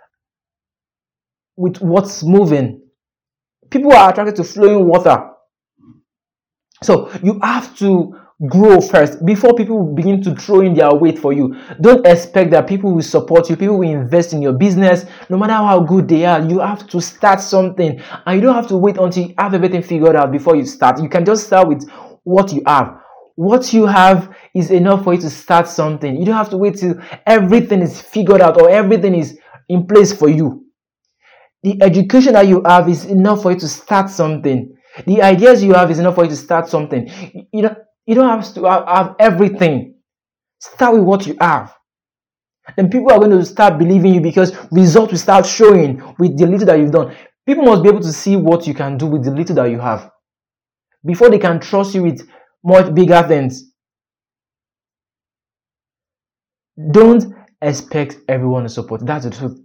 with 1.55 1.77
what's 1.81 2.23
moving. 2.23 2.78
People 3.69 3.93
are 3.93 4.09
attracted 4.09 4.35
to 4.37 4.43
flowing 4.43 4.85
water. 4.87 5.29
So 6.83 7.11
you 7.21 7.39
have 7.41 7.75
to 7.77 8.15
grow 8.47 8.79
first 8.79 9.25
before 9.25 9.53
people 9.53 9.83
begin 9.93 10.21
to 10.23 10.33
throw 10.33 10.61
in 10.61 10.73
their 10.73 10.93
weight 10.93 11.19
for 11.19 11.33
you. 11.33 11.55
Don't 11.81 12.05
expect 12.07 12.51
that 12.51 12.67
people 12.67 12.93
will 12.93 13.01
support 13.01 13.49
you, 13.49 13.57
people 13.57 13.79
will 13.79 13.89
invest 13.89 14.31
in 14.31 14.41
your 14.41 14.53
business, 14.53 15.05
no 15.29 15.37
matter 15.37 15.53
how 15.53 15.81
good 15.81 16.07
they 16.07 16.25
are. 16.25 16.41
You 16.41 16.59
have 16.59 16.87
to 16.87 17.01
start 17.01 17.41
something 17.41 18.01
and 18.25 18.35
you 18.35 18.41
don't 18.41 18.55
have 18.55 18.67
to 18.67 18.77
wait 18.77 18.97
until 18.97 19.23
you 19.23 19.33
have 19.37 19.53
everything 19.53 19.83
figured 19.83 20.15
out 20.15 20.31
before 20.31 20.55
you 20.55 20.65
start. 20.65 21.01
You 21.01 21.09
can 21.09 21.25
just 21.25 21.47
start 21.47 21.67
with 21.67 21.89
what 22.23 22.53
you 22.53 22.63
have. 22.65 22.95
What 23.35 23.73
you 23.73 23.85
have 23.85 24.35
is 24.53 24.71
enough 24.71 25.03
for 25.03 25.13
you 25.13 25.21
to 25.21 25.29
start 25.29 25.67
something. 25.67 26.15
You 26.15 26.25
don't 26.25 26.35
have 26.35 26.49
to 26.49 26.57
wait 26.57 26.77
till 26.77 26.95
everything 27.25 27.81
is 27.81 28.01
figured 28.01 28.41
out 28.41 28.59
or 28.59 28.69
everything 28.69 29.15
is 29.15 29.37
in 29.67 29.85
place 29.85 30.13
for 30.13 30.29
you. 30.29 30.65
The 31.63 31.81
education 31.81 32.33
that 32.33 32.47
you 32.47 32.63
have 32.65 32.87
is 32.87 33.05
enough 33.05 33.41
for 33.41 33.51
you 33.51 33.59
to 33.59 33.67
start 33.67 34.09
something. 34.09 34.75
The 35.05 35.21
ideas 35.21 35.63
you 35.63 35.73
have 35.73 35.91
is 35.91 35.99
enough 35.99 36.15
for 36.15 36.23
you 36.23 36.29
to 36.29 36.35
start 36.35 36.67
something. 36.67 37.09
You 37.51 37.63
know, 37.63 37.75
you 38.05 38.15
don't 38.15 38.29
have 38.29 38.53
to 38.55 38.65
have 38.65 39.15
everything. 39.19 39.95
Start 40.59 40.95
with 40.95 41.03
what 41.03 41.27
you 41.27 41.35
have. 41.39 41.75
And 42.77 42.91
people 42.91 43.11
are 43.11 43.19
going 43.19 43.31
to 43.31 43.45
start 43.45 43.77
believing 43.77 44.13
you 44.13 44.21
because 44.21 44.55
results 44.71 45.11
will 45.11 45.19
start 45.19 45.45
showing 45.45 46.01
with 46.19 46.37
the 46.37 46.45
little 46.45 46.67
that 46.67 46.79
you've 46.79 46.91
done. 46.91 47.15
People 47.45 47.65
must 47.65 47.83
be 47.83 47.89
able 47.89 48.01
to 48.01 48.13
see 48.13 48.35
what 48.35 48.67
you 48.67 48.73
can 48.73 48.97
do 48.97 49.07
with 49.07 49.23
the 49.23 49.31
little 49.31 49.55
that 49.55 49.69
you 49.71 49.79
have 49.79 50.11
before 51.05 51.29
they 51.29 51.39
can 51.39 51.59
trust 51.59 51.95
you 51.95 52.03
with 52.03 52.27
much 52.63 52.93
bigger 52.93 53.23
things. 53.23 53.71
Don't 56.91 57.33
expect 57.61 58.17
everyone 58.27 58.63
to 58.63 58.69
support. 58.69 59.05
That's 59.05 59.25
the 59.25 59.31
truth. 59.31 59.59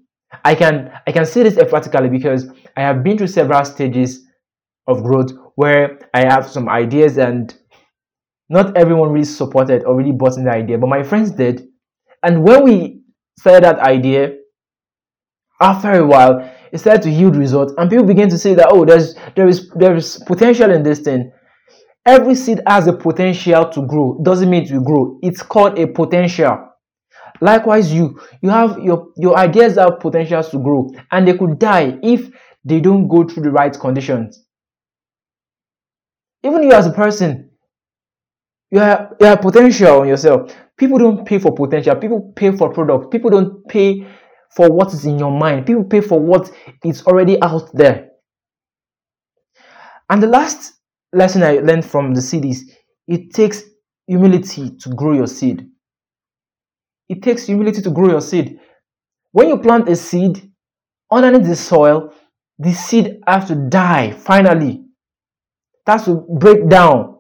I 0.45 0.55
can 0.55 0.93
I 1.07 1.13
can 1.13 1.27
say 1.27 1.43
this 1.43 1.57
practically 1.69 2.09
because 2.09 2.49
I 2.77 2.83
have 2.83 3.03
been 3.03 3.19
through 3.19 3.29
several 3.29 3.65
stages 3.65 4.25
of 4.87 5.03
growth 5.03 5.33
where 5.57 5.99
I 6.13 6.21
have 6.27 6.49
some 6.49 6.69
ideas 6.69 7.19
and 7.19 7.55
not 8.49 8.77
everyone 8.77 9.11
really 9.11 9.25
supported 9.25 9.85
or 9.85 9.97
really 9.97 10.13
bought 10.13 10.37
in 10.37 10.45
the 10.45 10.51
idea, 10.51 10.79
but 10.79 10.89
my 10.89 11.03
friends 11.03 11.31
did. 11.31 11.67
And 12.23 12.43
when 12.43 12.65
we 12.65 13.03
started 13.39 13.65
that 13.65 13.79
idea, 13.79 14.37
after 15.61 15.93
a 15.93 16.07
while, 16.07 16.51
it 16.73 16.79
started 16.79 17.03
to 17.03 17.11
yield 17.11 17.37
results, 17.37 17.73
and 17.79 17.89
people 17.89 18.05
began 18.05 18.29
to 18.29 18.39
say 18.39 18.55
that 18.55 18.69
oh, 18.71 18.85
there's 18.85 19.15
there 19.37 19.49
is 19.49 19.71
there 19.77 19.95
is 19.95 20.23
potential 20.27 20.71
in 20.71 20.83
this 20.83 21.01
thing. 21.01 21.33
Every 22.07 22.35
seed 22.35 22.61
has 22.67 22.87
a 22.87 22.93
potential 22.93 23.71
to 23.71 23.87
grow. 23.87 24.21
Doesn't 24.23 24.51
mean 24.51 24.65
it 24.65 24.73
will 24.73 24.83
grow. 24.83 25.19
It's 25.23 25.43
called 25.43 25.79
a 25.79 25.87
potential. 25.87 26.69
Likewise, 27.41 27.93
you 27.93 28.21
you 28.43 28.51
have 28.51 28.79
your 28.79 29.09
your 29.17 29.37
ideas 29.37 29.77
have 29.77 30.01
potentials 30.01 30.51
to 30.51 30.59
grow, 30.59 30.91
and 31.11 31.27
they 31.27 31.37
could 31.37 31.59
die 31.59 31.99
if 32.03 32.31
they 32.65 32.81
don't 32.81 33.09
go 33.09 33.25
through 33.25 33.43
the 33.43 33.51
right 33.51 33.79
conditions. 33.79 34.45
Even 36.43 36.63
you 36.63 36.73
as 36.73 36.87
a 36.87 36.93
person, 36.93 37.51
you 38.71 38.79
have, 38.79 39.15
you 39.21 39.27
have 39.27 39.41
potential 39.41 40.01
on 40.01 40.09
yourself. 40.09 40.55
People 40.77 40.99
don't 40.99 41.25
pay 41.25 41.39
for 41.39 41.55
potential. 41.55 41.97
People 41.97 42.33
pay 42.35 42.57
for 42.57 42.73
product. 42.73 43.11
People 43.11 43.31
don't 43.31 43.67
pay 43.69 44.07
for 44.51 44.71
what 44.71 44.93
is 44.93 45.05
in 45.05 45.19
your 45.19 45.31
mind. 45.31 45.67
People 45.67 45.85
pay 45.85 46.01
for 46.01 46.21
what 46.21 46.51
is 46.85 47.03
already 47.07 47.41
out 47.41 47.71
there. 47.73 48.11
And 50.11 50.23
the 50.23 50.27
last 50.27 50.75
lesson 51.13 51.43
I 51.43 51.59
learned 51.59 51.85
from 51.85 52.15
the 52.15 52.21
seed 52.21 52.45
is 52.45 52.71
it 53.07 53.33
takes 53.33 53.63
humility 54.07 54.77
to 54.81 54.91
grow 54.91 55.13
your 55.13 55.27
seed. 55.27 55.67
It 57.09 57.23
takes 57.23 57.47
humility 57.47 57.83
to 57.83 57.91
grow 57.91 58.11
your 58.11 58.21
seed. 58.21 58.59
When 59.33 59.49
you 59.49 59.59
plant 59.59 59.89
a 59.89 59.97
seed 59.97 60.51
underneath 61.11 61.47
the 61.47 61.57
soil, 61.57 62.13
the 62.59 62.73
seed 62.73 63.21
has 63.27 63.49
to 63.49 63.55
die 63.69 64.13
finally. 64.13 64.85
Has 65.87 66.05
to 66.07 66.27
break 66.39 66.69
down. 66.69 67.19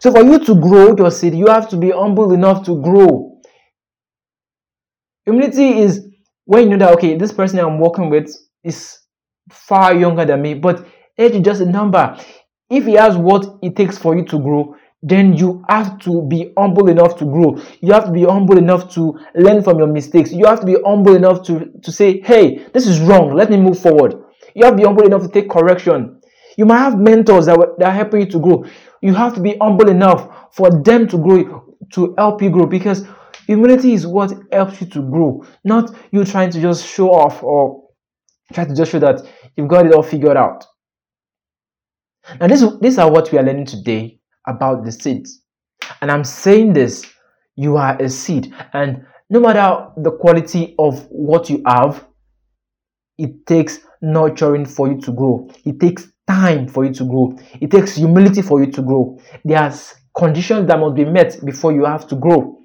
So 0.00 0.10
for 0.10 0.22
you 0.22 0.44
to 0.44 0.54
grow 0.56 0.96
your 0.96 1.10
seed, 1.12 1.34
you 1.34 1.46
have 1.46 1.68
to 1.68 1.76
be 1.76 1.90
humble 1.90 2.32
enough 2.32 2.64
to 2.64 2.80
grow. 2.82 3.40
Humility 5.24 5.78
is 5.78 6.08
when 6.44 6.64
you 6.64 6.70
know 6.70 6.78
that 6.78 6.94
okay, 6.94 7.16
this 7.16 7.32
person 7.32 7.60
I'm 7.60 7.78
working 7.78 8.10
with 8.10 8.34
is 8.64 8.98
far 9.50 9.94
younger 9.94 10.24
than 10.24 10.42
me, 10.42 10.54
but 10.54 10.86
age 11.16 11.32
is 11.32 11.42
just 11.42 11.60
a 11.60 11.66
number. 11.66 12.18
If 12.68 12.84
he 12.86 12.94
has 12.94 13.16
what 13.16 13.58
it 13.62 13.76
takes 13.76 13.96
for 13.98 14.16
you 14.16 14.24
to 14.24 14.38
grow, 14.38 14.74
then 15.02 15.32
you 15.32 15.64
have 15.68 15.98
to 16.00 16.22
be 16.22 16.52
humble 16.56 16.88
enough 16.88 17.18
to 17.18 17.24
grow. 17.24 17.60
You 17.80 17.92
have 17.92 18.04
to 18.04 18.12
be 18.12 18.22
humble 18.22 18.56
enough 18.56 18.92
to 18.94 19.18
learn 19.34 19.62
from 19.62 19.78
your 19.78 19.88
mistakes. 19.88 20.32
You 20.32 20.46
have 20.46 20.60
to 20.60 20.66
be 20.66 20.76
humble 20.86 21.16
enough 21.16 21.42
to, 21.46 21.72
to 21.82 21.92
say, 21.92 22.20
hey, 22.20 22.66
this 22.72 22.86
is 22.86 23.00
wrong. 23.00 23.34
Let 23.34 23.50
me 23.50 23.56
move 23.56 23.80
forward. 23.80 24.14
You 24.54 24.64
have 24.64 24.74
to 24.74 24.76
be 24.76 24.84
humble 24.84 25.04
enough 25.04 25.22
to 25.22 25.28
take 25.28 25.50
correction. 25.50 26.20
You 26.56 26.66
might 26.66 26.78
have 26.78 26.98
mentors 26.98 27.46
that, 27.46 27.58
that 27.78 27.88
are 27.88 27.92
helping 27.92 28.20
you 28.20 28.26
to 28.26 28.38
grow. 28.38 28.64
You 29.00 29.14
have 29.14 29.34
to 29.34 29.40
be 29.40 29.56
humble 29.60 29.88
enough 29.88 30.54
for 30.54 30.70
them 30.70 31.08
to 31.08 31.18
grow, 31.18 31.76
to 31.94 32.14
help 32.16 32.40
you 32.40 32.50
grow 32.50 32.66
because 32.66 33.04
humility 33.46 33.94
is 33.94 34.06
what 34.06 34.32
helps 34.52 34.80
you 34.80 34.86
to 34.88 35.02
grow, 35.02 35.44
not 35.64 35.92
you 36.12 36.24
trying 36.24 36.50
to 36.50 36.60
just 36.60 36.86
show 36.86 37.08
off 37.08 37.42
or 37.42 37.88
try 38.52 38.64
to 38.66 38.74
just 38.74 38.92
show 38.92 39.00
that 39.00 39.26
you've 39.56 39.68
got 39.68 39.86
it 39.86 39.94
all 39.94 40.02
figured 40.02 40.36
out. 40.36 40.64
Now, 42.38 42.46
this, 42.46 42.64
these 42.80 42.98
are 42.98 43.10
what 43.10 43.32
we 43.32 43.38
are 43.38 43.42
learning 43.42 43.66
today 43.66 44.20
about 44.46 44.84
the 44.84 44.92
seeds. 44.92 45.42
And 46.00 46.10
I'm 46.10 46.24
saying 46.24 46.72
this, 46.72 47.04
you 47.56 47.76
are 47.76 48.00
a 48.00 48.08
seed. 48.08 48.54
And 48.72 49.04
no 49.30 49.40
matter 49.40 49.88
the 49.96 50.12
quality 50.12 50.74
of 50.78 51.06
what 51.10 51.50
you 51.50 51.62
have, 51.66 52.06
it 53.18 53.46
takes 53.46 53.80
nurturing 54.00 54.66
for 54.66 54.90
you 54.90 55.00
to 55.02 55.12
grow. 55.12 55.48
It 55.64 55.78
takes 55.80 56.08
time 56.26 56.68
for 56.68 56.84
you 56.84 56.92
to 56.94 57.04
grow. 57.04 57.38
It 57.60 57.70
takes 57.70 57.96
humility 57.96 58.42
for 58.42 58.62
you 58.62 58.70
to 58.72 58.82
grow. 58.82 59.20
There's 59.44 59.94
conditions 60.16 60.66
that 60.68 60.78
must 60.78 60.94
be 60.94 61.04
met 61.04 61.44
before 61.44 61.72
you 61.72 61.84
have 61.84 62.06
to 62.08 62.16
grow. 62.16 62.58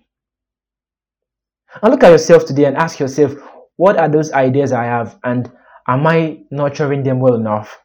And 1.81 1.91
look 1.91 2.03
at 2.03 2.11
yourself 2.11 2.45
today 2.45 2.65
and 2.65 2.77
ask 2.77 2.99
yourself, 2.99 3.33
what 3.75 3.97
are 3.97 4.09
those 4.09 4.31
ideas 4.31 4.71
I 4.71 4.85
have 4.85 5.19
and 5.23 5.51
am 5.87 6.07
I 6.07 6.39
nurturing 6.49 7.03
them 7.03 7.19
well 7.19 7.35
enough? 7.35 7.77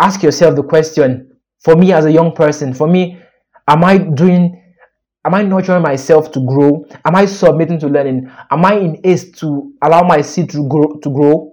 Ask 0.00 0.22
yourself 0.22 0.56
the 0.56 0.64
question, 0.64 1.31
for 1.62 1.76
me 1.76 1.92
as 1.92 2.04
a 2.04 2.12
young 2.12 2.32
person, 2.32 2.74
for 2.74 2.88
me, 2.88 3.20
am 3.68 3.84
I 3.84 3.98
doing 3.98 4.62
Am 5.24 5.34
I 5.34 5.42
nurturing 5.42 5.82
myself 5.82 6.32
to 6.32 6.40
grow? 6.40 6.84
Am 7.04 7.14
I 7.14 7.26
submitting 7.26 7.78
to 7.80 7.86
learning? 7.86 8.28
Am 8.50 8.64
I 8.64 8.74
in 8.74 9.00
haste 9.04 9.38
to 9.38 9.72
allow 9.80 10.02
my 10.02 10.20
seed 10.20 10.50
to 10.50 10.68
grow 10.68 10.98
to 10.98 11.10
grow? 11.10 11.52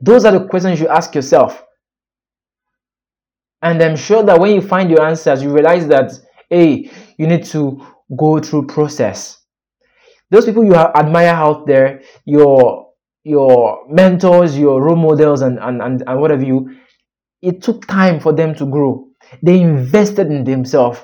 Those 0.00 0.24
are 0.24 0.32
the 0.32 0.46
questions 0.46 0.80
you 0.80 0.88
ask 0.88 1.14
yourself. 1.14 1.64
And 3.62 3.80
I'm 3.82 3.96
sure 3.96 4.22
that 4.24 4.38
when 4.38 4.54
you 4.54 4.60
find 4.60 4.90
your 4.90 5.02
answers, 5.02 5.42
you 5.42 5.50
realize 5.50 5.86
that 5.88 6.12
hey, 6.50 6.90
you 7.16 7.26
need 7.26 7.44
to 7.46 7.80
go 8.14 8.38
through 8.40 8.66
process. 8.66 9.38
Those 10.30 10.44
people 10.44 10.64
you 10.64 10.74
admire 10.74 11.28
out 11.28 11.66
there, 11.66 12.02
your 12.26 12.88
your 13.24 13.86
mentors, 13.88 14.58
your 14.58 14.82
role 14.82 14.96
models, 14.96 15.40
and 15.40 15.58
and, 15.58 15.80
and, 15.80 16.02
and 16.06 16.20
whatever 16.20 16.44
you, 16.44 16.76
it 17.42 17.62
took 17.62 17.86
time 17.86 18.20
for 18.20 18.32
them 18.32 18.54
to 18.56 18.66
grow. 18.66 19.08
They 19.42 19.60
invested 19.60 20.28
in 20.28 20.44
themselves. 20.44 21.00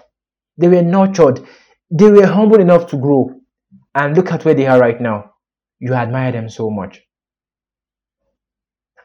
They 0.56 0.68
were 0.68 0.82
nurtured. 0.82 1.46
They 1.90 2.10
were 2.10 2.26
humble 2.26 2.60
enough 2.60 2.88
to 2.90 2.96
grow. 2.96 3.30
And 3.94 4.16
look 4.16 4.32
at 4.32 4.44
where 4.44 4.54
they 4.54 4.66
are 4.66 4.78
right 4.78 5.00
now. 5.00 5.32
You 5.80 5.94
admire 5.94 6.32
them 6.32 6.48
so 6.48 6.70
much. 6.70 7.02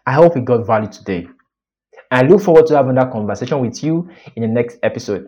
I 0.05 0.13
hope 0.13 0.35
it 0.37 0.45
got 0.45 0.65
value 0.65 0.91
today. 0.91 1.27
I 2.11 2.21
look 2.23 2.41
forward 2.41 2.67
to 2.67 2.75
having 2.75 2.95
that 2.95 3.11
conversation 3.11 3.59
with 3.59 3.83
you 3.83 4.09
in 4.35 4.43
the 4.43 4.47
next 4.47 4.77
episode. 4.83 5.27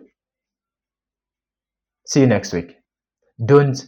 See 2.06 2.20
you 2.20 2.26
next 2.26 2.52
week. 2.52 2.76
Don't 3.44 3.84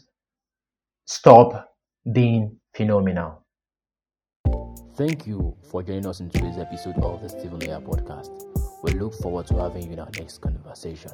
stop 1.07 1.69
being 2.13 2.59
phenomenal. 2.75 3.45
Thank 4.99 5.29
you 5.29 5.55
for 5.71 5.81
joining 5.85 6.07
us 6.07 6.19
in 6.19 6.29
today's 6.29 6.59
episode 6.59 6.97
of 6.97 7.23
the 7.23 7.29
Stephen 7.29 7.61
Leah 7.61 7.81
podcast. 7.81 8.43
We 8.83 8.91
look 8.99 9.15
forward 9.15 9.47
to 9.47 9.55
having 9.55 9.85
you 9.85 9.93
in 9.93 10.01
our 10.01 10.11
next 10.19 10.39
conversation. 10.39 11.13